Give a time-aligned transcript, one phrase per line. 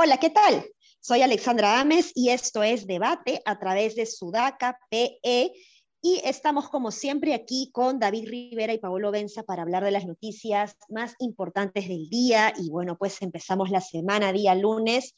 [0.00, 0.64] Hola, ¿qué tal?
[1.00, 5.52] Soy Alexandra Ames y esto es Debate a través de Sudaca PE.
[6.00, 10.06] Y estamos como siempre aquí con David Rivera y Paolo Benza para hablar de las
[10.06, 12.52] noticias más importantes del día.
[12.56, 15.14] Y bueno, pues empezamos la semana, día lunes,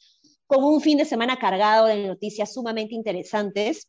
[0.51, 3.87] con un fin de semana cargado de noticias sumamente interesantes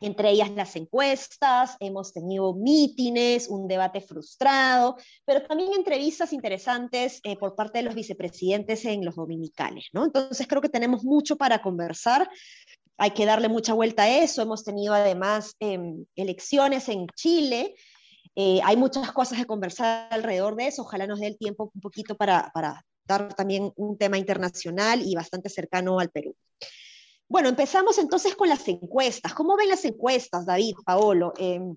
[0.00, 7.36] entre ellas las encuestas, hemos tenido mítines, un debate frustrado, pero también entrevistas interesantes eh,
[7.36, 10.04] por parte de los vicepresidentes en los dominicales, ¿no?
[10.04, 12.30] Entonces creo que tenemos mucho para conversar,
[12.96, 17.74] hay que darle mucha vuelta a eso, hemos tenido además em, elecciones en Chile,
[18.36, 21.80] eh, hay muchas cosas que conversar alrededor de eso, ojalá nos dé el tiempo un
[21.80, 26.36] poquito para, para también un tema internacional y bastante cercano al Perú.
[27.28, 29.34] Bueno, empezamos entonces con las encuestas.
[29.34, 31.32] ¿Cómo ven las encuestas, David, Paolo?
[31.36, 31.76] Em,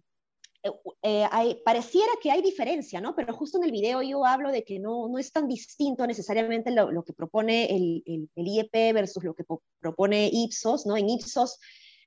[1.02, 3.16] eh, eh, pareciera que hay diferencia, ¿no?
[3.16, 6.72] Pero justo en el video yo hablo de que no, no es tan distinto necesariamente
[6.72, 9.44] lo, que propone el, el, IEP versus lo que
[9.80, 10.96] propone Ipsos, ¿no?
[10.96, 11.58] En Ipsos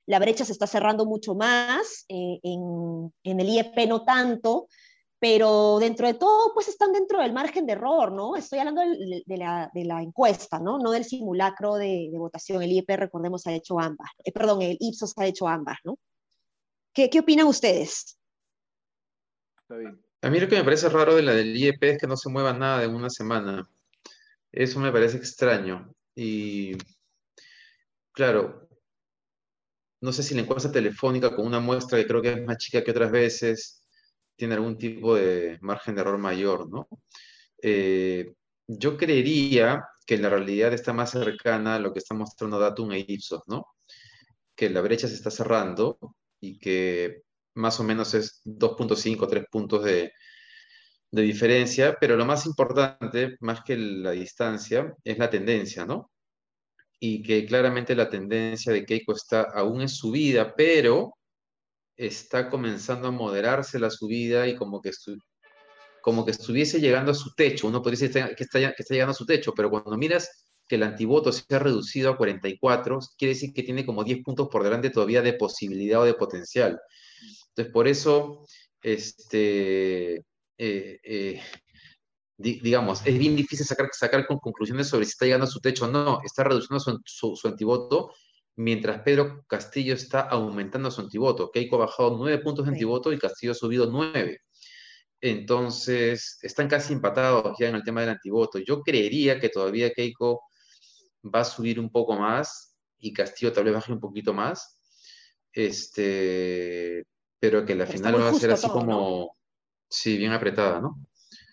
[0.05, 4.67] la brecha se está cerrando mucho más, eh, en, en, el IEP no tanto,
[5.27, 8.35] pero dentro de todo, pues están dentro del margen de error, ¿no?
[8.35, 10.77] Estoy hablando de, la, de la, encuesta, ¿no?
[10.77, 12.61] No del simulacro de, de, votación.
[12.61, 14.07] El IEP, recordemos, ha hecho ambas.
[14.23, 15.97] Eh, perdón, el Ipsos ha hecho ambas, ¿no?
[16.93, 18.19] ¿Qué, ¿Qué, opinan ustedes?
[20.21, 22.29] A mí lo que me parece raro de la del IEP es que no se
[22.29, 23.67] mueva nada en una semana.
[24.51, 25.91] Eso me parece extraño.
[26.13, 26.77] Y
[28.11, 28.69] claro,
[30.01, 32.83] no sé si la encuesta telefónica con una muestra que creo que es más chica
[32.83, 33.84] que otras veces,
[34.35, 36.87] tiene algún tipo de margen de error mayor, ¿no?
[37.61, 38.33] Eh,
[38.67, 43.05] yo creería que la realidad está más cercana a lo que está mostrando Datum e
[43.07, 43.67] Ipsos, ¿no?
[44.55, 45.97] Que la brecha se está cerrando
[46.39, 47.23] y que
[47.55, 50.11] más o menos es 2.5, 3 puntos de,
[51.11, 56.11] de diferencia, pero lo más importante, más que la distancia, es la tendencia, ¿no?
[56.99, 61.13] Y que claramente la tendencia de Keiko está aún en subida, pero
[61.97, 64.91] está comenzando a moderarse la subida y como que,
[66.01, 67.67] como que estuviese llegando a su techo.
[67.67, 70.75] Uno podría decir que está, que está llegando a su techo, pero cuando miras que
[70.75, 74.63] el antivoto se ha reducido a 44, quiere decir que tiene como 10 puntos por
[74.63, 76.79] delante todavía de posibilidad o de potencial.
[77.49, 78.45] Entonces, por eso,
[78.81, 80.15] este,
[80.57, 81.41] eh, eh,
[82.37, 85.87] digamos, es bien difícil sacar, sacar conclusiones sobre si está llegando a su techo o
[85.87, 86.19] no.
[86.25, 88.11] Está reduciendo su antivoto
[88.55, 91.51] mientras Pedro Castillo está aumentando su antivoto.
[91.51, 94.41] Keiko ha bajado nueve puntos de antivoto y Castillo ha subido nueve.
[95.21, 98.59] Entonces, están casi empatados ya en el tema del antivoto.
[98.59, 100.41] Yo creería que todavía Keiko
[101.23, 104.79] va a subir un poco más y Castillo tal vez baje un poquito más.
[105.51, 107.05] Este,
[107.39, 109.35] pero que la final va a ser así como,
[109.89, 110.99] sí, bien apretada, ¿no?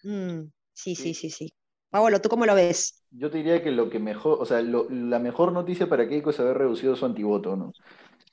[0.03, 1.55] Mm, sí, sí, sí, sí.
[1.89, 3.02] Pablo, ¿tú cómo lo ves?
[3.15, 6.41] Yo te diría que lo que mejor, o sea, la mejor noticia para Keiko es
[6.41, 7.73] haber reducido su antivoto, ¿no?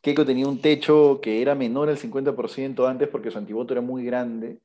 [0.02, 4.06] Keiko tenía un techo que era menor al 50% antes porque su antivoto era muy
[4.06, 4.60] grande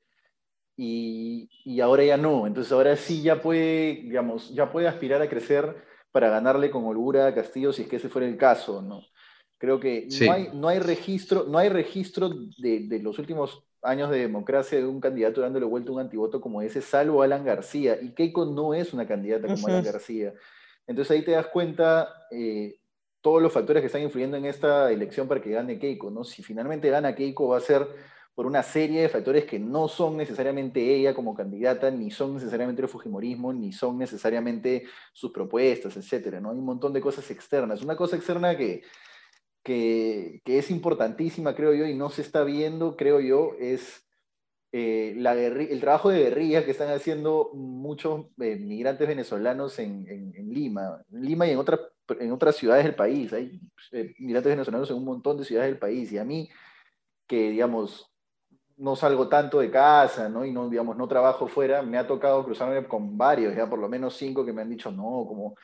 [0.77, 2.47] y, ahora ya no.
[2.47, 5.75] Entonces ahora sí ya puede, digamos, ya puede aspirar a crecer
[6.13, 9.03] para ganarle con holgura a Castillo si es que ese fuera el caso, ¿no?
[9.59, 14.11] Creo que no, hay, no hay registro, no hay registro de, de los últimos años
[14.11, 17.99] de democracia de un candidato dándole vuelta un antivoto como ese, salvo Alan García.
[18.01, 20.33] Y Keiko no es una candidata como Alan García.
[20.87, 22.79] Entonces ahí te das cuenta eh,
[23.21, 26.11] todos los factores que están influyendo en esta elección para que gane Keiko.
[26.11, 26.25] ¿no?
[26.25, 27.87] Si finalmente gana Keiko va a ser
[28.35, 32.83] por una serie de factores que no son necesariamente ella como candidata, ni son necesariamente
[32.83, 36.41] el Fujimorismo, ni son necesariamente sus propuestas, etc.
[36.41, 36.51] ¿no?
[36.51, 37.83] Hay un montón de cosas externas.
[37.83, 38.83] Una cosa externa que
[39.65, 44.07] que, es importantísima, creo yo, y no se está viendo, creo yo, es
[44.73, 50.05] eh, la el trabajo de guerrilla que están haciendo muchos eh, migrantes venezolanos en,
[50.53, 51.81] Lima, en Lima y en, otra,
[52.21, 53.33] en otras ciudades del país.
[53.33, 53.61] Hay
[53.93, 56.49] eh, migrantes venezolanos en un montón de ciudades del país, y a mí,
[57.27, 58.11] que digamos,
[58.77, 60.45] no salgo tanto de casa, ¿no?
[60.45, 63.89] Y no, digamos, no trabajo fuera, me ha tocado cruzarme con varios, ya por lo
[63.89, 65.55] menos cinco que me han dicho, no, como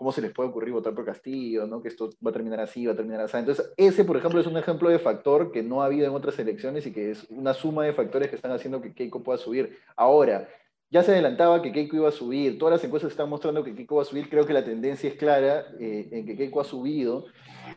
[0.00, 1.66] ¿Cómo se les puede ocurrir votar por Castillo?
[1.66, 1.82] ¿no?
[1.82, 3.36] Que esto va a terminar así, va a terminar así.
[3.36, 6.38] Entonces, ese, por ejemplo, es un ejemplo de factor que no ha habido en otras
[6.38, 9.76] elecciones y que es una suma de factores que están haciendo que Keiko pueda subir.
[9.96, 10.48] Ahora,
[10.88, 13.96] ya se adelantaba que Keiko iba a subir, todas las encuestas están mostrando que Keiko
[13.96, 17.26] va a subir, creo que la tendencia es clara eh, en que Keiko ha subido,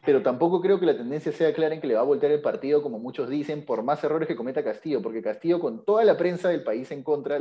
[0.06, 2.42] pero tampoco creo que la tendencia sea clara en que le va a voltear el
[2.42, 6.16] partido, como muchos dicen, por más errores que cometa Castillo, porque Castillo con toda la
[6.16, 7.38] prensa del país en contra,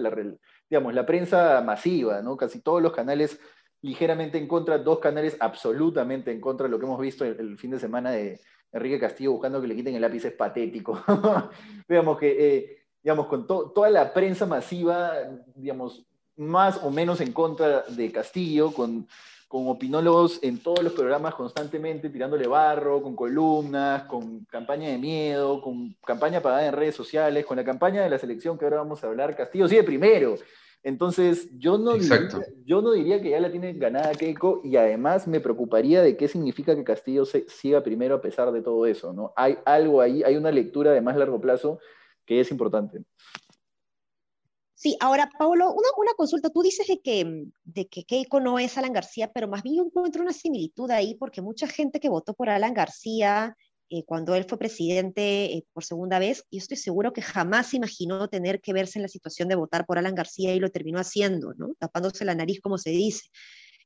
[0.68, 2.36] digamos, la prensa masiva, ¿no?
[2.36, 3.38] casi todos los canales
[3.82, 6.68] ligeramente en contra, dos canales absolutamente en contra.
[6.68, 8.40] Lo que hemos visto el, fin de semana de
[8.72, 11.02] Enrique Castillo buscando que le quiten el lápiz es patético.
[11.88, 15.12] Veamos que, eh, digamos, con toda la prensa masiva,
[15.54, 16.06] digamos,
[16.36, 19.06] más o menos en contra de Castillo, con
[19.52, 25.60] con opinólogos en todos los programas constantemente, tirándole barro, con columnas, con campaña de miedo,
[25.60, 29.04] con campaña pagada en redes sociales, con la campaña de la selección que ahora vamos
[29.04, 30.36] a hablar, Castillo sigue primero.
[30.84, 32.28] Entonces, yo no, diría,
[32.64, 36.26] yo no diría que ya la tiene ganada Keiko y además me preocuparía de qué
[36.26, 39.32] significa que Castillo se, siga primero a pesar de todo eso, ¿no?
[39.36, 41.78] Hay algo ahí, hay una lectura de más largo plazo
[42.26, 43.04] que es importante.
[44.74, 46.50] Sí, ahora, Pablo, una, una, consulta.
[46.50, 49.84] Tú dices de que, de que Keiko no es Alan García, pero más bien yo
[49.84, 53.56] encuentro una similitud ahí, porque mucha gente que votó por Alan García
[53.92, 58.28] eh, cuando él fue presidente eh, por segunda vez, yo estoy seguro que jamás imaginó
[58.28, 61.52] tener que verse en la situación de votar por Alan García y lo terminó haciendo,
[61.54, 61.74] ¿no?
[61.78, 63.28] Tapándose la nariz, como se dice.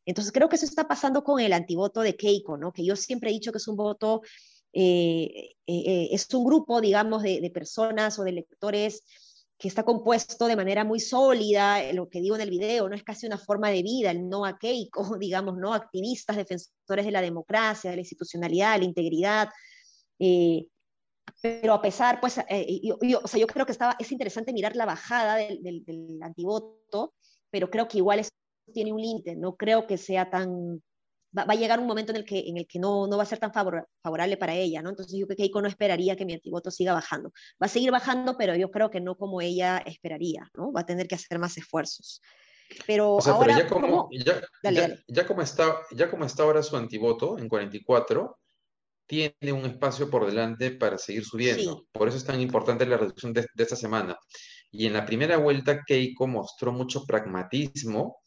[0.05, 2.73] Entonces, creo que eso está pasando con el antivoto de Keiko, ¿no?
[2.73, 4.23] Que yo siempre he dicho que es un voto,
[4.73, 9.03] eh, es un grupo, digamos, de, de personas o de electores
[9.58, 12.94] que está compuesto de manera muy sólida, eh, lo que digo en el video, no
[12.94, 15.73] es casi una forma de vida, el no a Keiko, digamos, ¿no?
[15.73, 19.49] Activistas, defensores de la democracia, de la institucionalidad, de la integridad.
[20.18, 20.66] Eh,
[21.42, 24.74] pero a pesar, pues, eh, yo, o sea, yo creo que estaba, es interesante mirar
[24.76, 27.14] la bajada del, del, del antivoto,
[27.50, 28.30] pero creo que igual eso
[28.72, 30.82] tiene un límite, no creo que sea tan,
[31.36, 33.26] va, a llegar un momento en el que, en el que no, no va a
[33.26, 34.90] ser tan favorable para ella, ¿no?
[34.90, 37.30] Entonces yo creo que Keiko no esperaría que mi antivoto siga bajando.
[37.62, 40.72] Va a seguir bajando, pero yo creo que no como ella esperaría, ¿no?
[40.72, 42.20] Va a tener que hacer más esfuerzos.
[42.86, 44.40] Pero ahora, ya, como, Ya,
[45.06, 48.38] ya, como está, ya como está ahora su antivoto en 44,
[49.06, 51.87] tiene un espacio por delante para seguir subiendo.
[51.93, 54.17] Por eso es tan importante la reducción de, de, esta semana.
[54.70, 58.19] Y en la primera vuelta, Keiko mostró mucho pragmatismo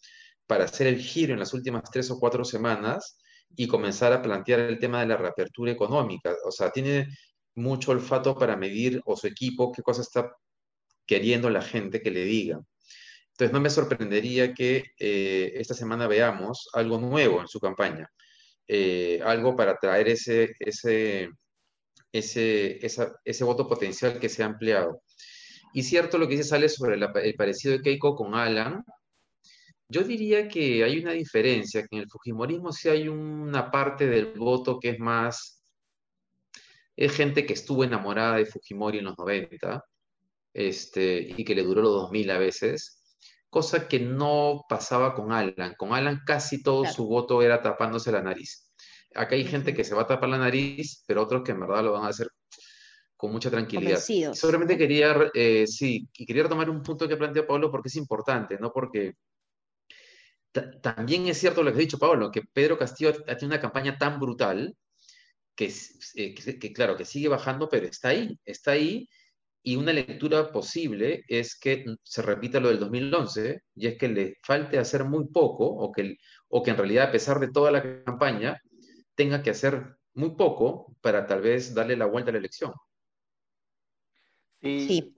[0.47, 3.19] para hacer el giro en las últimas tres o cuatro semanas
[3.55, 6.35] y comenzar a plantear el tema de la reapertura económica.
[6.45, 7.07] O sea, tiene
[7.55, 10.31] mucho olfato para medir o su equipo qué cosa está
[11.05, 12.59] queriendo la gente que le diga.
[13.31, 18.09] Entonces, no me sorprendería que eh, esta semana veamos algo nuevo en su campaña,
[18.71, 21.31] eh, algo para traer ese, ese,
[22.11, 22.79] ese,
[23.25, 25.01] ese voto potencial que se ha ampliado.
[25.73, 28.83] Y cierto lo que dice Sale sobre el parecido de Keiko con Alan,
[29.89, 34.33] yo diría que hay una diferencia, que en el Fujimorismo sí hay una parte del
[34.37, 35.63] voto que es más,
[36.95, 39.83] es gente que estuvo enamorada de Fujimori en los 90
[40.53, 42.98] este, y que le duró los 2000 a veces,
[43.49, 45.75] cosa que no pasaba con Alan.
[45.77, 48.69] Con Alan casi todo su voto era tapándose la nariz.
[49.15, 51.83] Acá hay gente que se va a tapar la nariz, pero otros que en verdad
[51.83, 52.29] lo van a hacer
[53.17, 53.99] con mucha tranquilidad.
[54.33, 58.57] Solamente quería, eh, sí, y quería retomar un punto que planteó Pablo porque es importante,
[58.59, 58.71] ¿no?
[58.71, 59.15] Porque
[60.81, 63.97] también es cierto lo que ha dicho Pablo, que Pedro Castillo ha tenido una campaña
[63.97, 64.75] tan brutal
[66.15, 69.09] eh, que, claro, que sigue bajando, pero está ahí, está ahí.
[69.61, 74.37] Y una lectura posible es que se repita lo del 2011, y es que le
[74.43, 76.17] falte hacer muy poco, o que,
[76.47, 78.61] o que en realidad, a pesar de toda la campaña,
[79.15, 82.71] tenga que hacer muy poco para tal vez darle la vuelta a la elección.
[84.61, 85.15] sí.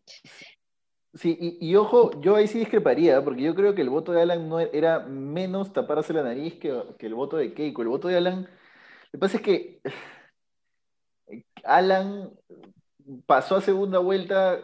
[1.13, 4.47] Sí, y, ojo, yo ahí sí discreparía, porque yo creo que el voto de Alan
[4.47, 7.81] no era menos taparse la nariz que, el voto de Keiko.
[7.81, 9.81] El voto de Alan, lo que pasa es que
[11.65, 12.31] Alan
[13.25, 14.59] pasó a segunda vuelta,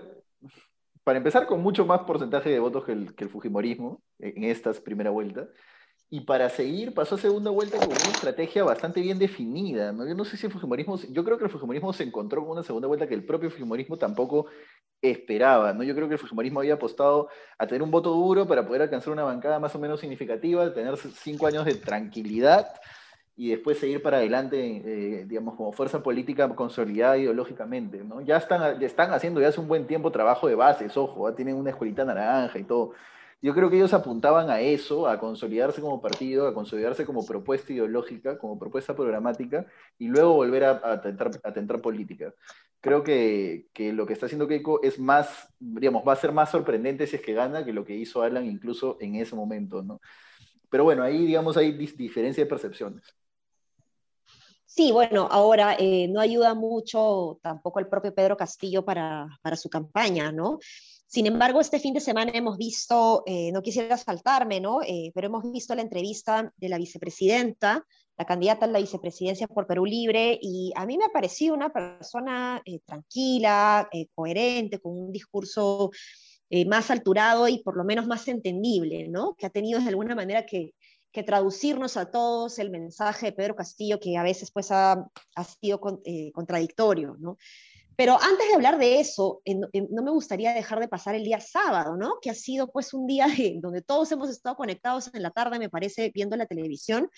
[1.04, 4.72] para empezar, con mucho más porcentaje de votos que el, que el Fujimorismo en esta
[4.74, 5.48] primera vuelta.
[6.10, 9.92] Y para seguir, pasó a segunda vuelta con una estrategia bastante bien definida.
[9.92, 10.08] ¿no?
[10.08, 12.64] Yo no sé si el Fujimorismo, yo creo que el Fujimorismo se encontró con una
[12.64, 14.46] segunda vuelta que el propio Fujimorismo tampoco
[15.02, 15.74] esperaba.
[15.74, 15.84] ¿no?
[15.84, 17.28] Yo creo que el Fujimorismo había apostado
[17.58, 20.96] a tener un voto duro para poder alcanzar una bancada más o menos significativa, tener
[20.98, 22.68] cinco años de tranquilidad
[23.38, 28.04] y después seguir para adelante, eh, digamos, como fuerza política consolidada ideológicamente.
[28.04, 28.20] ¿no?
[28.22, 31.56] Ya, están, ya están haciendo ya hace un buen tiempo trabajo de bases, ojo, tienen
[31.56, 32.94] una escuelita naranja y todo.
[33.40, 37.72] Yo creo que ellos apuntaban a eso, a consolidarse como partido, a consolidarse como propuesta
[37.72, 39.68] ideológica, como propuesta programática,
[40.00, 42.34] y luego volver a, a, tentar, política.
[42.82, 46.50] Creo que, que, lo que está haciendo Keiko es más, digamos, va a ser más
[46.50, 50.02] sorprendente si es que gana que lo que hizo Alan incluso en ese momento, ¿no?
[50.70, 53.04] Pero bueno, ahí, digamos, hay diferencia de percepciones.
[54.70, 59.70] Sí, bueno, ahora eh, no ayuda mucho tampoco el propio Pedro Castillo para, para su
[59.70, 60.60] campaña, ¿no?
[61.08, 64.82] Sin embargo, este fin de semana hemos visto, eh, no quisiera saltarme, ¿no?
[64.82, 67.86] Eh, pero hemos visto la entrevista de la vicepresidenta,
[68.18, 71.72] la candidata a la vicepresidencia por Perú Libre, y a mí me ha parecido una
[71.72, 75.92] persona tranquila, coherente, con un discurso
[76.66, 79.36] más alturado y por lo menos más entendible, ¿no?
[79.36, 80.74] Que ha tenido de alguna manera que,
[81.18, 85.10] que traducirnos a todos el mensaje de Pedro Castillo, que a veces pues ha,
[85.60, 87.40] sido eh, contradictorio, ¿no?
[87.96, 91.98] Pero antes de hablar de eso, no me gustaría dejar de pasar el día sábado,
[91.98, 92.20] ¿no?
[92.22, 95.72] Que ha sido pues un día donde todos hemos estado conectados en la tarde, me
[95.72, 97.10] parece, viendo la televisión,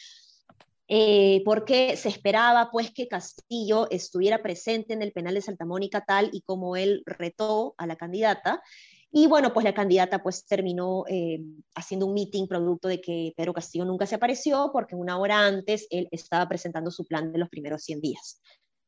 [0.88, 6.06] eh, porque se esperaba pues que Castillo estuviera presente en el penal de Santa Mónica
[6.06, 8.64] tal y como él retó a la candidata.
[9.12, 11.40] Y bueno, pues la candidata pues terminó eh,
[11.76, 15.88] haciendo un meeting producto de que Pedro Castillo nunca se apareció porque una hora antes
[15.90, 18.42] él estaba presentando su plan de los primeros 100 días.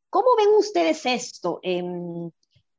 [0.10, 1.60] ¿Cómo ven ustedes esto?
[1.64, 2.30] Em,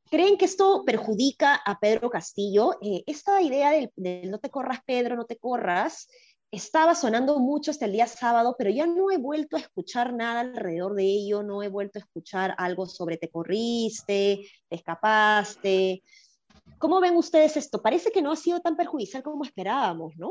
[0.09, 2.77] ¿Creen que esto perjudica a Pedro Castillo?
[2.83, 3.91] Eh, esta idea del,
[4.31, 6.07] no te corras, Pedro, no te corras,
[6.53, 10.41] estaba sonando mucho hasta el día sábado, pero ya no he vuelto a escuchar nada
[10.41, 16.03] alrededor de ello, no he vuelto a escuchar algo sobre te corriste, te escapaste.
[16.79, 17.81] ¿Cómo ven ustedes esto?
[17.81, 20.31] Parece que no ha sido tan perjudicial como esperábamos, ¿no?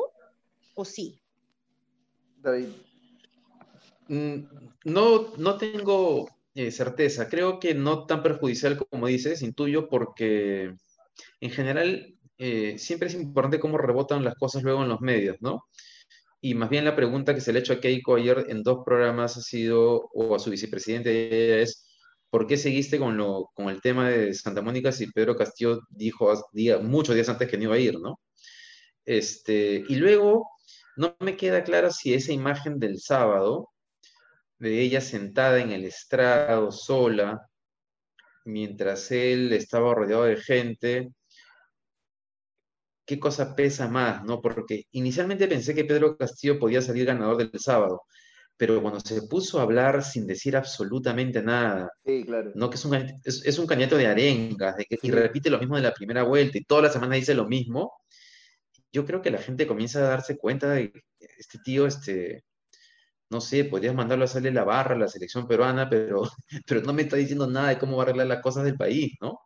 [0.76, 1.22] ¿O sí?
[2.38, 2.68] David.
[4.08, 4.44] Mm,
[4.86, 7.30] no, no tengo eh, certeza.
[7.30, 10.76] Creo que no tan perjudicial como dices, intuyo, porque
[11.40, 15.66] en general eh, siempre es importante cómo rebotan las cosas luego en los medios, ¿no?
[16.42, 18.80] Y más bien la pregunta que se le ha hecho a Keiko ayer en dos
[18.84, 21.86] programas ha sido, o a su vicepresidente, es,
[22.32, 26.34] ¿por qué seguiste con, lo, con el tema de Santa Mónica si Pedro Castillo dijo
[26.54, 28.20] día, muchos días antes que no iba a ir, ¿no?
[29.06, 30.50] Este, y luego,
[30.96, 33.70] no me queda clara si esa imagen del sábado
[34.60, 37.50] de ella sentada en el estrado sola,
[38.46, 41.10] mientras él estaba rodeado de gente,
[43.06, 44.24] ¿qué cosa pesa más?
[44.24, 44.42] ¿no?
[44.42, 48.04] Porque inicialmente pensé que Pedro Castillo podía salir ganador del sábado,
[48.62, 51.90] pero cuando se puso a hablar sin decir absolutamente nada,
[52.54, 52.70] ¿no?
[52.70, 55.82] que es un, es, un candidato de arengas, de que, y repite lo mismo de
[55.82, 57.92] la primera vuelta, y toda la semana dice lo mismo,
[58.92, 61.02] yo creo que la gente comienza a darse cuenta de que
[61.40, 62.44] este tío este,
[63.32, 66.22] no sé, podrías mandarlo a hacerle la barra a la selección peruana, pero,
[66.68, 69.14] pero no me está diciendo nada de cómo va a arreglar las cosas del país,
[69.22, 69.40] ¿no?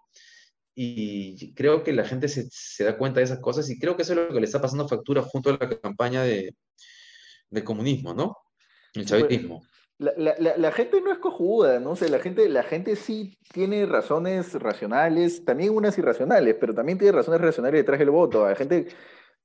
[0.76, 4.12] Y creo que la gente se, da cuenta de esas cosas y creo que eso
[4.12, 6.54] es lo que le está pasando factura junto a la campaña de,
[7.50, 8.36] del comunismo, ¿no?
[8.96, 9.64] El chavismo.
[9.98, 11.96] La, gente no es cojuda, ¿no?
[11.96, 17.14] sé, la gente, la gente sí tiene razones racionales, también unas irracionales, pero también tiene
[17.14, 18.46] razones racionales detrás del voto.
[18.46, 18.88] La gente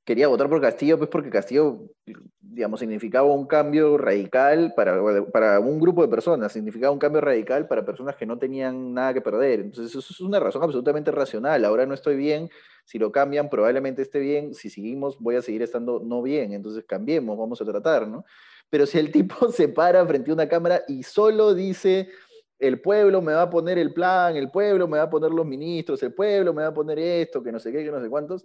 [0.05, 1.79] quería votar por Castillo, pues porque Castillo,
[2.41, 7.69] digamos, significaba un cambio radical para, para un grupo de personas, significaba un cambio radical
[7.69, 9.61] para personas que no tenían nada que perder.
[9.61, 11.65] Entonces, eso es una razón absolutamente racional.
[11.65, 12.51] Ahora no estoy bien,
[12.85, 16.85] si lo cambian, probablemente esté bien, si seguimos, voy a seguir estando no bien, entonces
[16.85, 18.25] cambiemos, vamos a tratar, ¿no?
[18.71, 22.09] Pero si el tipo se para frente a una cámara y solo dice
[22.59, 25.47] el pueblo me va a poner el plan, el pueblo me va a poner los
[25.47, 28.09] ministros, el pueblo me va a poner esto, que no sé qué, que no sé
[28.11, 28.45] cuántos,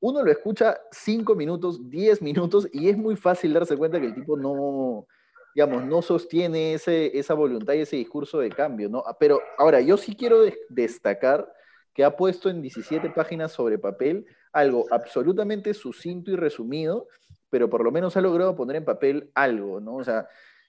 [0.00, 4.14] uno lo escucha cinco minutos, diez minutos, y es muy fácil darse cuenta que el
[4.14, 5.06] tipo no,
[5.54, 9.04] digamos, no sostiene ese, esa voluntad y ese discurso de cambio, ¿no?
[9.20, 11.48] Pero ahora, yo sí quiero destacar
[11.94, 17.06] que ha puesto en 17 páginas sobre papel algo absolutamente sucinto y resumido,
[17.52, 19.96] pero por lo menos ha logrado poner en papel algo, ¿no?
[19.96, 20.26] O sea,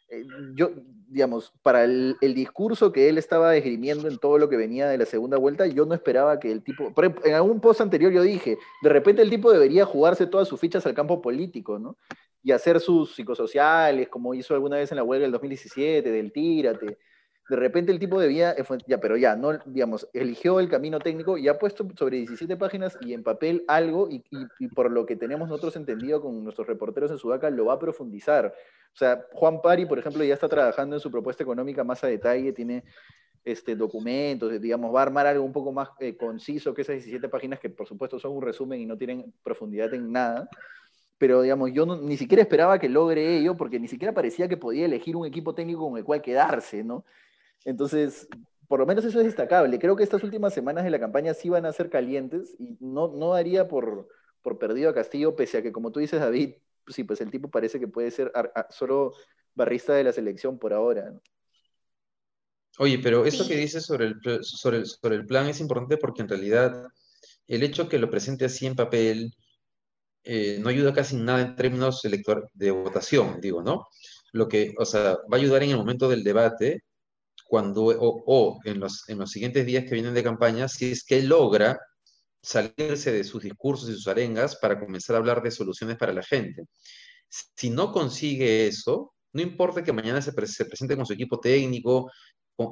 [0.09, 0.71] eh, yo,
[1.07, 5.05] digamos, para el, discurso que él estaba esgrimiendo en todo lo que venía de la
[5.05, 6.91] segunda vuelta, yo no esperaba que el tipo,
[7.23, 10.85] en algún post anterior yo dije, de repente el tipo debería jugarse todas sus fichas
[10.85, 11.95] al campo político, ¿no?
[12.43, 16.97] Y hacer sus psicosociales, como hizo alguna vez en la huelga del 2017, del tírate,
[17.50, 21.38] de repente el tipo debía, eh, ya, pero ya, no, digamos, eligió el camino técnico
[21.38, 24.23] y ha puesto sobre 17 páginas y en papel algo, y,
[24.69, 28.53] por lo que tenemos nosotros entendido con nuestros reporteros en Sudaca, lo va a profundizar.
[28.93, 32.07] O sea, Juan Pari, por ejemplo, ya está trabajando en su propuesta económica más a
[32.07, 32.85] detalle, tiene
[33.43, 37.27] este, documentos, digamos, va a armar algo un poco más eh, conciso que esas 17
[37.27, 40.50] páginas, que por supuesto son un resumen y no tienen profundidad en nada
[41.23, 44.83] pero digamos, yo ni siquiera esperaba que logre ello, porque ni siquiera parecía que podía
[44.83, 47.05] elegir un equipo técnico con el cual quedarse, ¿no?
[47.65, 48.27] Entonces,
[48.67, 49.79] por lo menos eso es destacable.
[49.79, 53.08] Creo que estas últimas semanas de la campaña sí van a ser calientes y no,
[53.08, 54.08] no daría por,
[54.41, 56.55] por perdido a Castillo, pese a que, como tú dices, David,
[56.88, 58.32] sí, pues el tipo parece que puede ser
[58.70, 59.13] solo
[59.55, 61.13] barrista de la selección por ahora.
[62.79, 66.29] Oye, pero eso que dices sobre el, sobre, sobre el plan es importante porque en
[66.29, 66.88] realidad
[67.48, 69.36] el hecho que lo presente así en papel
[70.24, 72.01] eh, no ayuda casi en nada en términos
[72.53, 73.88] de votación, digo, ¿no?
[74.32, 76.84] Lo que, o sea, va a ayudar en el momento del debate
[77.53, 81.22] cuando, o, en, los, en los siguientes días que vienen de campaña, si es que
[81.22, 81.79] logra
[82.41, 86.24] salirse de sus discursos y sus arengas para comenzar a hablar de soluciones para la
[86.24, 86.63] gente.
[87.29, 92.10] Si no consigue eso, no importa que mañana se, se presente con su equipo técnico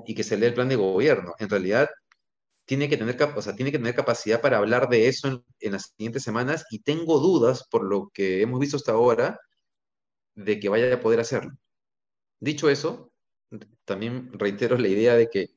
[0.08, 1.88] y que se lea el plan de gobierno, en realidad
[2.66, 5.74] tiene que tener, o sea, tiene que tener capacidad para hablar de eso en, en,
[5.74, 9.40] las siguientes semanas y tengo dudas, por lo que hemos visto hasta ahora,
[10.34, 11.52] de que vaya a poder hacerlo.
[12.40, 13.11] Dicho eso,
[13.86, 15.50] también reitero la idea de que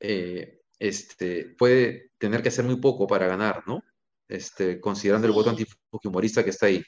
[0.00, 3.82] eh, este, puede tener que hacer muy poco para ganar, ¿no?
[4.28, 6.82] Este, considerando el voto antifujimorista que está ahí.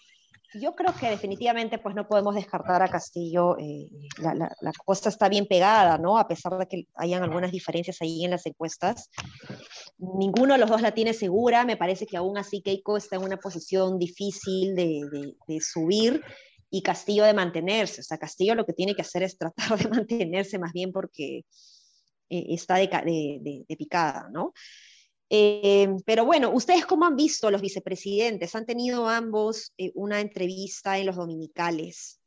[0.54, 3.88] Yo creo que definitivamente pues no podemos descartar a Castillo, eh,
[4.18, 6.18] la, la, cosa está bien pegada, ¿no?
[6.18, 9.10] A pesar de que hayan algunas diferencias ahí en las encuestas.
[9.98, 13.24] Ninguno de los dos la tiene segura, me parece que aún así Keiko está en
[13.24, 16.22] una posición difícil de, de, de subir
[16.70, 18.00] y Castillo de mantenerse.
[18.00, 21.44] O sea, Castillo lo que tiene que hacer es tratar de mantenerse más bien porque
[22.28, 24.52] eh, está de, de, picada, ¿no?
[25.28, 28.54] Eh, pero bueno, ¿ustedes cómo han visto los vicepresidentes?
[28.54, 32.20] Han tenido ambos eh, una entrevista en los dominicales.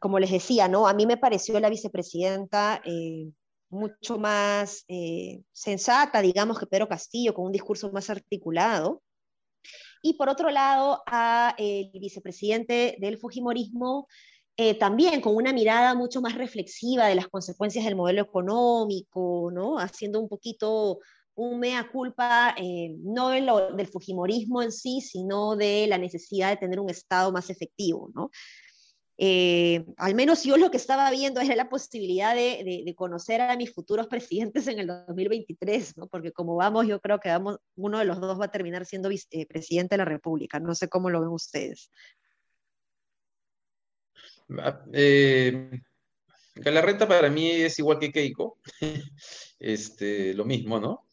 [0.00, 0.88] como les decía, ¿no?
[0.88, 2.82] A mí me pareció la vicepresidenta
[3.68, 4.86] mucho más
[5.52, 9.02] sensata, digamos, que Pedro Castillo, con un discurso más articulado.
[10.06, 14.06] Y por otro lado, a el vicepresidente del Fujimorismo,
[14.54, 19.78] eh, también con una mirada mucho más reflexiva de las consecuencias del modelo económico, ¿no?
[19.78, 20.98] haciendo un poquito
[21.36, 26.80] un mea culpa, eh, no del Fujimorismo en sí, sino de la necesidad de tener
[26.80, 28.10] un Estado más efectivo.
[28.14, 28.30] ¿no?
[29.16, 33.72] Eh, al menos yo lo que estaba viendo era la posibilidad de, conocer a mis
[33.72, 36.08] futuros presidentes en el 2023, ¿no?
[36.08, 39.08] porque como vamos, yo creo que vamos, uno de los dos va a terminar siendo
[39.48, 40.58] presidente de la República.
[40.58, 41.90] No sé cómo lo ven ustedes.
[44.58, 45.70] Ah, eh,
[46.56, 48.58] Galarreta para mí es igual que Keiko,
[49.58, 51.08] este, lo mismo, ¿no?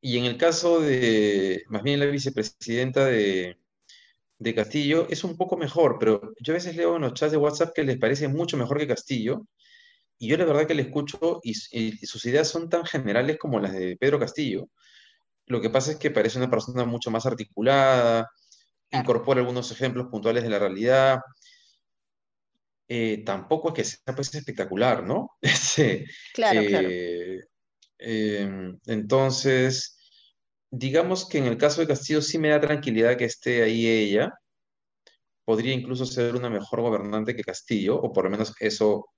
[0.00, 3.58] Y en el caso de, más bien la vicepresidenta de,
[4.54, 7.74] Castillo, es un poco mejor, pero yo a veces leo en los chats de WhatsApp
[7.74, 9.46] que les parece mucho mejor que Castillo,
[10.18, 13.72] y yo la verdad que le escucho y, sus ideas son tan generales como las
[13.72, 14.68] de Pedro Castillo.
[15.46, 18.30] Lo que pasa es que parece una persona mucho más articulada,
[18.90, 21.20] incorpora algunos ejemplos puntuales de la realidad,
[22.92, 25.30] eh, tampoco es que sea pues, espectacular, ¿no?
[26.34, 26.88] claro, claro.
[26.90, 27.38] Eh,
[27.98, 29.99] em, entonces,
[30.70, 34.32] digamos que en el caso de Castillo sí me da tranquilidad que esté ahí ella.
[35.44, 39.08] Podría incluso ser una mejor gobernante que Castillo, o por lo menos eso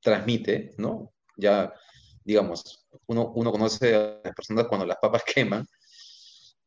[0.00, 1.12] transmite, ¿no?
[1.36, 1.72] Ya,
[2.24, 5.66] digamos, uno, uno conoce a las personas cuando las papas queman.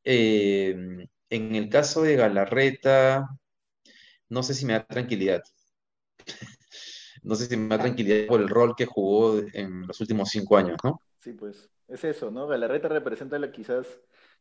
[0.03, 3.27] Em, en el caso de Galarreta,
[4.29, 5.43] no sé si me da tranquilidad
[7.23, 10.57] no sé si me da tranquilidad por el rol que jugó en los últimos cinco
[10.57, 11.01] años, ¿no?
[11.19, 12.47] Sí, pues es eso, ¿no?
[12.47, 13.87] Galarreta representa la quizás,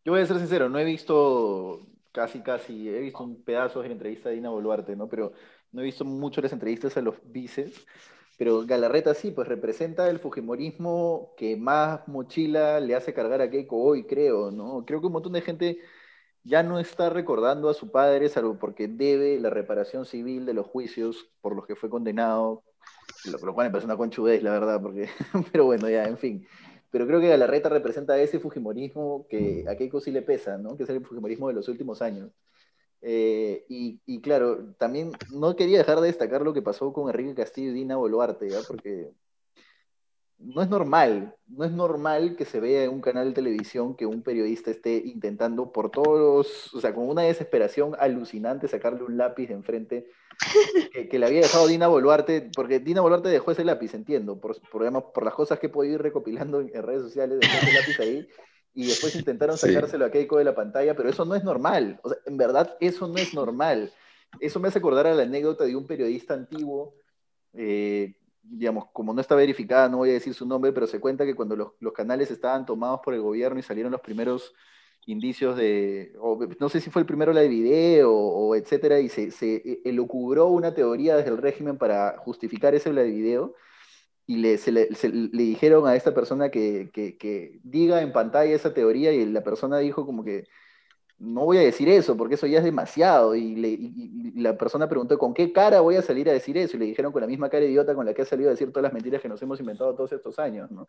[0.04, 1.80] yo voy a ser sincero, no he visto
[2.12, 5.08] casi, casi, he visto un pedazo de la entrevista de Dina Boluarte, ¿no?
[5.08, 5.32] Pero
[5.72, 7.86] no he visto mucho las entrevistas a los vices,
[8.38, 13.82] pero Galarreta sí, pues representa el fujimorismo que más mochila le hace cargar a Keiko
[13.82, 14.84] hoy, creo, ¿no?
[14.84, 15.78] Creo que un montón de gente
[16.44, 20.66] ya no está recordando a su padre, salvo porque debe la reparación civil de los
[20.66, 22.64] juicios por los que fue condenado,
[23.24, 25.08] lo, cual me parece una conchudez, la verdad, porque,
[25.52, 26.46] pero bueno, ya, en fin.
[26.92, 30.76] Pero creo que Galarreta representa ese Fujimorismo que a Keiko sí le pesa, ¿no?
[30.76, 32.30] Que es el Fujimorismo de los últimos años.
[33.00, 37.34] Eh, y, y, claro, también no quería dejar de destacar lo que pasó con Enrique
[37.34, 38.60] Castillo y Dina Boluarte, ¿ya?
[38.68, 39.10] Porque
[40.44, 44.06] no es normal, no es normal que se vea en un canal de televisión que
[44.06, 49.46] un periodista esté intentando por todos, o sea, con una desesperación alucinante sacarle un lápiz
[49.46, 50.10] de enfrente
[51.10, 55.12] que, le había dejado Dina Boluarte, porque Dina Boluarte dejó ese lápiz, entiendo, por, por,
[55.12, 58.28] por las cosas que he podido ir recopilando en, redes sociales, dejó ese lápiz ahí,
[58.74, 62.08] y después intentaron sacárselo a Keiko de la pantalla, pero eso no es normal, o
[62.08, 63.92] sea, en verdad eso no es normal.
[64.40, 66.94] Eso me hace acordar a la anécdota de un periodista antiguo
[67.52, 71.24] eh, digamos, como no está verificada, no voy a decir su nombre, pero se cuenta
[71.24, 74.54] que cuando los, canales estaban tomados por el gobierno y salieron los primeros
[75.06, 76.12] indicios de,
[76.60, 80.48] no sé si fue el primero la de video o, etcétera, y se, se elucubró
[80.48, 83.54] una teoría desde el régimen para justificar ese la de video,
[84.26, 89.12] y le, le, le, dijeron a esta persona que, que, diga en pantalla esa teoría,
[89.12, 90.46] y la persona dijo como que
[91.18, 93.34] no voy a decir eso, porque eso ya es demasiado.
[93.36, 96.76] Y, la persona preguntó, ¿con qué cara voy a salir a decir eso?
[96.76, 98.68] Y le dijeron con la misma cara idiota con la que ha salido a decir
[98.70, 100.88] todas las mentiras que nos hemos inventado todos estos años, ¿no?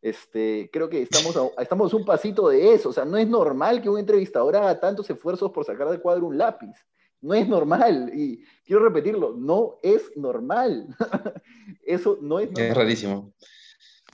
[0.00, 2.90] Este, creo que estamos, a, estamos un pasito de eso.
[2.90, 6.26] O sea, no es normal que un entrevistador haga tantos esfuerzos por sacar del cuadro
[6.26, 6.74] un lápiz.
[7.20, 8.10] No es normal.
[8.14, 10.88] Y quiero repetirlo, no es normal.
[11.86, 12.70] eso no es normal.
[12.70, 13.32] Es rarísimo.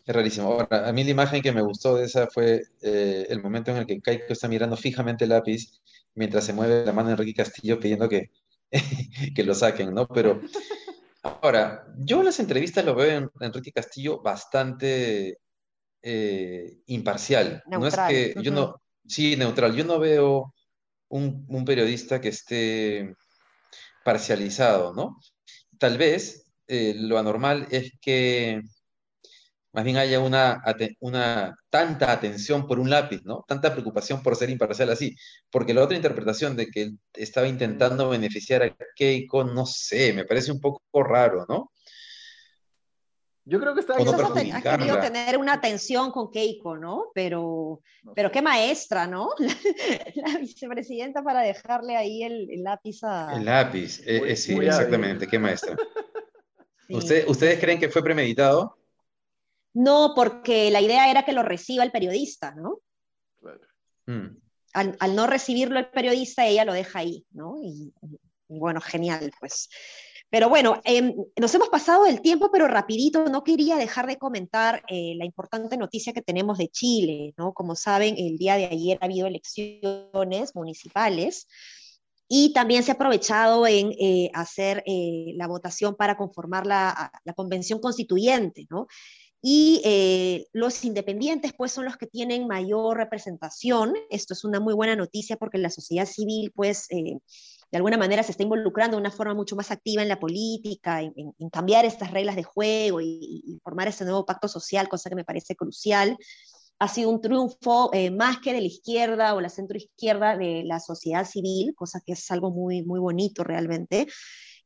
[0.09, 0.53] Es rarísimo.
[0.53, 3.77] Ahora, a mí la imagen que me gustó de esa fue eh, el momento en
[3.77, 5.71] el que Keiko está mirando fijamente el lápiz
[6.15, 8.31] mientras se mueve la mano de Enrique Castillo pidiendo que,
[9.37, 10.09] que lo saquen, ¿no?
[10.09, 10.41] Pero
[11.23, 15.41] ahora, yo en las entrevistas lo veo en Enrique Castillo bastante
[16.01, 17.63] eh, imparcial.
[17.67, 19.77] No es que yo no, sí, neutral.
[19.77, 20.55] Yo no veo
[21.09, 23.15] un, un periodista que esté
[24.05, 25.19] parcializado, ¿no?
[25.79, 28.63] tal vez eh, lo anormal es que
[29.79, 30.61] más bien haya una,
[30.99, 33.45] una tanta atención por un lápiz, ¿no?
[33.47, 35.15] Tanta preocupación por ser imparcial así.
[35.53, 40.25] Porque la otra interpretación de que él estaba intentando beneficiar a Keiko, no sé, me
[40.25, 41.71] parece un poco raro, ¿no?
[43.45, 47.13] Yo creo que está ha querido tener una atención con Keiko, ¿no?
[47.15, 47.81] Pero,
[48.17, 49.29] pero qué maestra, ¿no?
[50.17, 53.33] La, vicepresidenta para dejarle ahí el, lápiz a...
[53.33, 55.77] El lápiz, eh, eh, sí, exactamente, qué maestra.
[56.89, 58.78] ¿Ustedes creen que fue premeditado?
[59.75, 62.81] No, porque la idea era que lo reciba el periodista, ¿no?
[63.41, 63.61] Claro.
[64.07, 64.37] Mm.
[64.75, 67.57] Al, no recibirlo el periodista, ella lo deja ahí, ¿no?
[67.63, 67.93] y
[68.49, 69.69] bueno, genial, pues.
[70.31, 74.83] Pero bueno, em, nos hemos pasado el tiempo, pero rapidito, no quería dejar de comentar
[74.89, 77.55] eh, la importante noticia que tenemos de Chile, ¿no?
[77.55, 81.47] Como saben, el día de ayer ha habido elecciones municipales
[82.29, 87.33] y también se ha aprovechado en eh, hacer eh, la votación para conformar la, la
[87.33, 88.87] convención constituyente, ¿no?
[89.41, 93.95] Y los independientes, pues, son los que tienen mayor representación.
[94.11, 96.89] Esto es una muy buena noticia porque la sociedad civil, pues,
[97.71, 101.03] de alguna manera se está involucrando de una forma mucho más activa en la política,
[101.03, 105.25] en, cambiar estas reglas de juego y, formar ese nuevo pacto social, cosa que me
[105.25, 106.17] parece crucial.
[106.79, 110.81] Ha sido un triunfo eh, más que de la izquierda o la centroizquierda de la
[110.81, 114.07] sociedad civil, cosa que es algo muy, muy bonito realmente.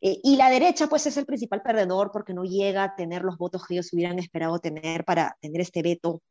[0.02, 3.38] Eh, y la derecha, pues, es el principal perdedor porque no llega a tener los
[3.38, 6.22] votos que ellos hubieran esperado tener para tener este veto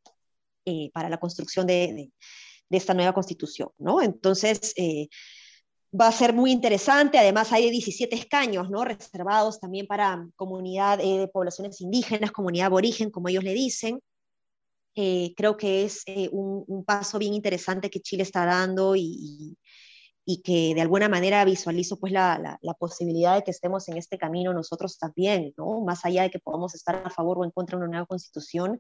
[0.66, 2.12] eh, para la construcción de,
[2.70, 4.02] de, esta nueva constitución, ¿no?
[4.02, 4.74] Entonces,
[6.00, 7.18] va a ser muy interesante.
[7.18, 8.84] Además, hay 17 escaños ¿no?
[8.86, 14.00] reservados también para comunidad eh, de poblaciones indígenas, comunidad aborigen, como ellos le dicen.
[14.96, 19.58] Eh, creo que es eh, un, paso bien interesante que Chile está dando y, y
[20.44, 24.54] que de alguna manera visualizo pues la, la, posibilidad de que estemos en este camino
[24.54, 25.82] nosotros también, ¿no?
[25.82, 28.80] más allá de que podamos estar a favor o en contra de una nueva constitución,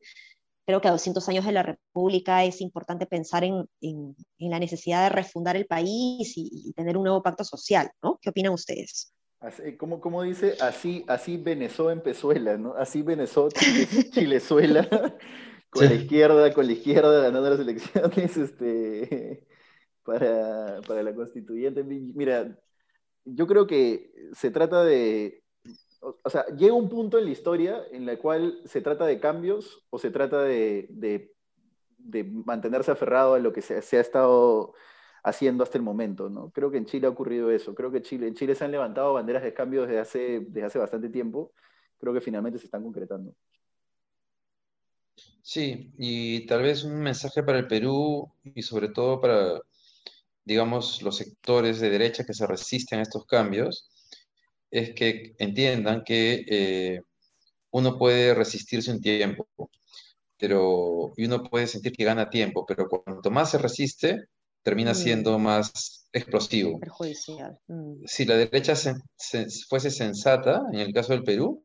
[0.65, 5.03] creo que a 200 años de la República es importante pensar en, en, la necesidad
[5.03, 8.19] de refundar el país y, tener un nuevo pacto social, ¿no?
[8.21, 9.13] ¿Qué opinan ustedes?
[9.39, 12.75] Así, como, como dice, así, así Venezuela empezuela, ¿no?
[12.75, 13.51] Así Venezuela,
[14.13, 14.87] Chilezuela,
[15.69, 19.47] con la izquierda, con la izquierda ganando las elecciones, este,
[20.03, 21.83] para, para la constituyente.
[21.83, 22.57] Mira,
[23.25, 25.41] yo creo que se trata de,
[26.01, 29.85] o sea, llega un punto en la historia en la cual se trata de cambios
[29.89, 31.31] o se trata de,
[32.45, 34.73] mantenerse aferrado a lo que se, ha estado
[35.23, 36.49] haciendo hasta el momento, ¿no?
[36.49, 37.75] Creo que en Chile ha ocurrido eso.
[37.75, 40.79] Creo que Chile, en Chile se han levantado banderas de cambio desde hace, desde hace
[40.79, 41.53] bastante tiempo.
[41.99, 43.35] Creo que finalmente se están concretando.
[45.43, 49.59] Sí, y tal vez un mensaje para el Perú y sobre todo para,
[50.45, 53.89] digamos, los sectores de derecha que se resisten a estos cambios
[54.69, 57.01] es que entiendan que eh,
[57.71, 59.47] uno puede resistirse un tiempo,
[60.37, 64.25] pero, y uno puede sentir que gana tiempo, pero cuanto más se resiste,
[64.63, 64.95] termina mm.
[64.95, 66.79] siendo más explosivo.
[66.79, 67.59] Perjudicial.
[67.67, 68.05] Mm.
[68.05, 68.73] Si la derecha
[69.67, 71.63] fuese sensata, en el caso del Perú,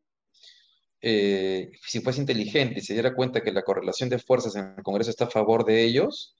[1.00, 4.82] eh, si fuese inteligente y se diera cuenta que la correlación de fuerzas en el
[4.82, 6.36] Congreso está a favor de ellos,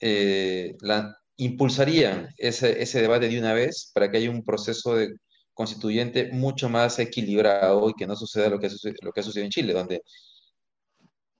[0.00, 5.14] eh, la, impulsarían ese, ese, debate de una vez para que haya un proceso de
[5.54, 9.22] constituyente mucho más equilibrado y que no suceda lo que, ha sucedido, lo que ha
[9.22, 10.02] sucedido en Chile, donde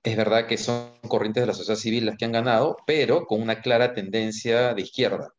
[0.03, 3.41] es verdad que son corrientes de la sociedad civil las que han ganado, pero con
[3.41, 5.29] una clara tendencia de izquierda.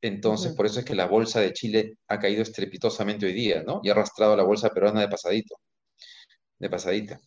[0.00, 3.80] Entonces, por eso es que la bolsa de Chile ha caído estrepitosamente hoy día, ¿no?
[3.82, 5.56] Y ha arrastrado la bolsa peruana de pasadito,
[6.58, 7.20] de pasadita.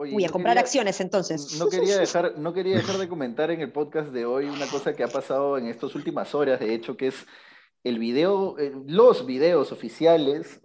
[0.00, 1.58] Uy, a comprar acciones entonces.
[1.58, 4.94] No quería, dejar, no quería dejar de comentar en el podcast de hoy una cosa
[4.94, 7.26] que ha pasado en estas últimas horas, de hecho, que es
[7.84, 10.60] el video, eh, los videos oficiales,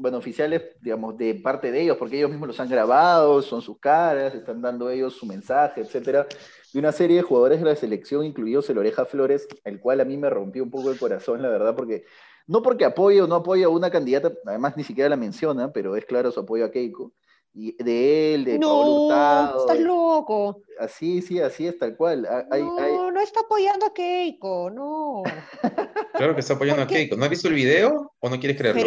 [0.00, 3.78] bueno, oficiales, digamos, de parte de ellos, porque ellos mismos los han grabado, son sus
[3.78, 6.26] caras, están dando ellos su mensaje, etcétera,
[6.72, 10.04] de una serie de jugadores de la selección, incluidos el Oreja Flores, el cual a
[10.04, 12.04] mí me rompió un poco el corazón, la verdad, porque
[12.46, 15.96] no porque apoyo o no apoyo a una candidata, además ni siquiera la menciona, pero
[15.96, 17.12] es claro su apoyo a Keiko,
[17.56, 19.60] y de él, de no, Hurtado.
[19.60, 20.62] Estás loco.
[20.80, 22.26] Así, sí, así es tal cual.
[22.50, 25.22] no, no está apoyando a Keiko, no.
[26.14, 27.16] claro que está apoyando a Keiko.
[27.16, 28.82] ¿No has visto el video o no quieres creerlo?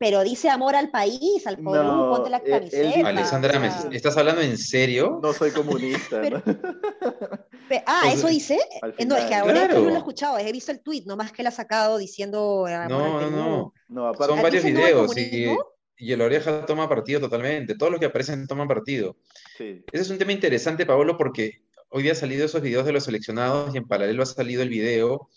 [0.00, 3.06] Pero, dice amor al país, al pueblo, ponte la camiseta.
[3.06, 5.20] Alexandra, ¿estás hablando en serio?
[5.22, 6.22] No soy comunista.
[7.86, 8.58] ah, ¿eso dice?
[9.06, 11.48] No, es que ahora no lo he escuchado, he visto el tweet, nomás que él
[11.48, 15.54] ha sacado diciendo no, no, no, Son varios videos y
[15.98, 17.76] y el oreja toma partido totalmente.
[17.76, 19.16] Todos los que aparecen toman partido.
[19.58, 23.04] Ese es un tema interesante, Pablo, porque hoy día han salido esos videos de los
[23.04, 25.28] seleccionados y en paralelo ha salido el video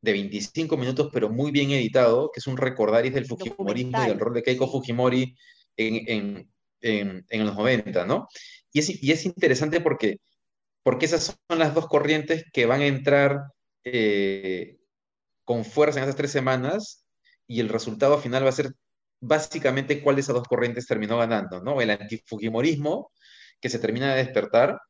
[0.00, 4.18] de 25 minutos, pero muy bien editado, que es un recordaris del Fujimorismo y del
[4.18, 5.36] rol de Keiko Fujimori
[5.76, 6.48] en,
[6.82, 8.26] los 90, ¿no?
[8.72, 10.18] Y es, y es interesante porque,
[10.82, 13.42] porque esas son las dos corrientes que van a entrar
[13.84, 14.78] eh,
[15.44, 17.04] con fuerza en esas tres semanas
[17.46, 18.72] y el resultado final va a ser
[19.20, 21.80] básicamente cuál de esas dos corrientes terminó ganando, ¿no?
[21.80, 23.12] El antifujimorismo,
[23.60, 24.80] que se termina de despertar,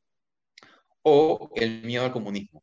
[1.02, 2.62] o el miedo al comunismo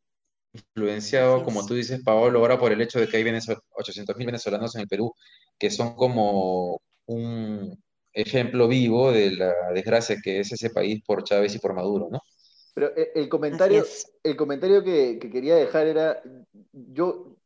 [0.52, 4.82] influenciado, como tú dices, Paolo, ahora por el hecho de que hay 800.000 venezolanos en
[4.82, 5.14] el Perú,
[5.58, 11.54] que son como un ejemplo vivo de la desgracia que es ese país por Chávez
[11.54, 12.20] y por Maduro, ¿no?
[12.74, 13.84] Pero eh, el comentario,
[14.22, 16.22] el comentario que, quería dejar era,
[16.72, 17.36] yo,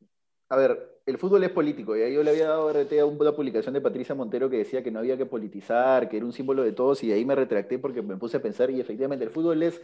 [0.48, 3.32] a ver, el fútbol es político, y ahí yo le había dado RT a una
[3.32, 6.62] publicación de Patricia Montero que decía que no había que politizar, que era un símbolo
[6.62, 9.30] de todos, y de ahí me retracté porque me puse a pensar, y efectivamente el
[9.30, 9.80] fútbol es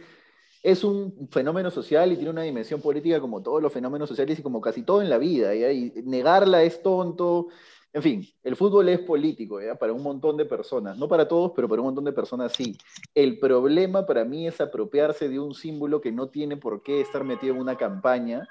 [0.61, 4.43] es un fenómeno social y tiene una dimensión política como todos los fenómenos sociales y
[4.43, 5.55] como casi todo en la vida.
[5.55, 7.47] Y negarla es tonto.
[7.93, 10.97] En fin, el fútbol es político para un montón de personas.
[10.97, 12.77] No para todos, pero para un montón de personas sí.
[13.15, 17.23] El problema para mí es apropiarse de un símbolo que no tiene por qué estar
[17.23, 18.47] metido en una campaña.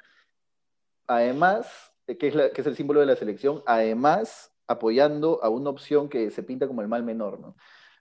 [1.06, 6.42] Además, que es, el símbolo de la selección, además apoyando a una opción que se
[6.42, 7.40] pinta como el mal menor.
[7.40, 7.56] ¿no?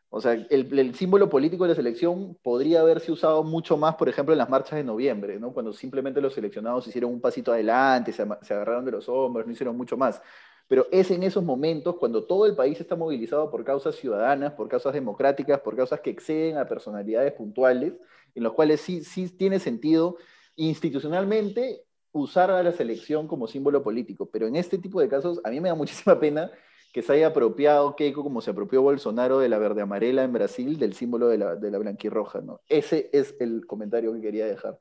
[0.10, 4.34] O sea, el, símbolo político de la selección podría haberse usado mucho más, por ejemplo,
[4.34, 5.54] en las marchas de noviembre, ¿no?
[5.54, 9.76] cuando simplemente los seleccionados hicieron un pasito adelante, se, agarraron de los hombros, no hicieron
[9.76, 10.22] mucho más.
[10.70, 14.68] Pero es en esos momentos cuando todo el país está movilizado por causas ciudadanas, por
[14.68, 17.94] causas democráticas, por causas que exceden a personalidades puntuales,
[18.36, 20.18] en los cuales sí tiene sentido
[20.58, 24.30] institucionalmente usar a la selección como símbolo político.
[24.32, 26.52] Pero en este tipo de casos, a mí me da muchísima pena
[26.94, 30.80] que se haya apropiado Keiko como se apropió Bolsonaro de la verde amarela en Brasil,
[30.80, 32.62] del símbolo de la, de la blanquirroja, ¿no?
[32.68, 34.80] Ese es el comentario que quería dejar.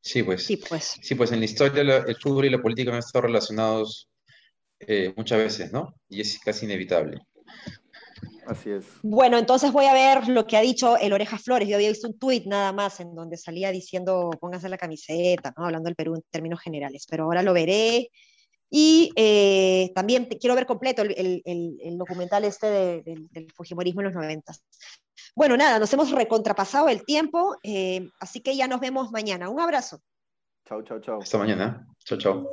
[0.00, 0.44] Sí, pues.
[0.44, 0.98] Sí, pues.
[1.00, 4.08] Sí, pues en la historia el fútbol y la política han estado relacionados
[4.80, 5.94] eh, muchas veces, ¿no?
[6.08, 7.20] Y es casi inevitable.
[8.46, 8.84] Así es.
[9.02, 11.68] Bueno, entonces voy a ver lo que ha dicho el Oreja Flores.
[11.68, 15.64] Yo había visto un tuit nada más en donde salía diciendo pónganse la camiseta, ¿no?
[15.64, 18.08] hablando del Perú en términos generales, pero ahora lo veré
[18.74, 24.50] y eh, también quiero ver completo el, documental este del Fujimorismo en los 90.
[25.36, 29.50] Bueno, nada, nos hemos recontrapasado el tiempo, eh, así que ya nos vemos mañana.
[29.50, 30.00] Un abrazo.
[30.66, 31.20] Chao, chao, chao.
[31.20, 31.86] Hasta mañana.
[32.02, 32.48] Chao, chao.